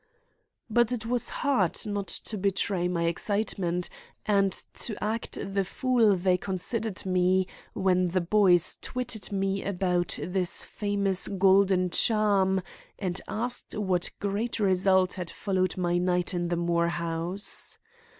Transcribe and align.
But 0.67 0.91
it 0.91 1.05
was 1.05 1.29
hard 1.29 1.85
not 1.85 2.07
to 2.07 2.35
betray 2.35 2.87
my 2.87 3.03
excitement 3.03 3.87
and 4.25 4.51
to 4.73 4.95
act 4.99 5.37
the 5.39 5.63
fool 5.63 6.15
they 6.15 6.37
considered 6.37 7.05
me 7.05 7.45
when 7.75 8.07
the 8.07 8.19
boys 8.21 8.79
twitted 8.81 9.31
me 9.31 9.63
about 9.63 10.17
this 10.19 10.65
famous 10.65 11.27
golden 11.27 11.91
charm 11.91 12.63
and 12.97 13.21
asked 13.27 13.75
what 13.77 14.09
great 14.19 14.59
result 14.59 15.13
had 15.13 15.29
followed 15.29 15.77
my 15.77 15.99
night 15.99 16.33
in 16.33 16.47
the 16.47 16.57
Moore 16.57 16.89
house. 16.89 17.77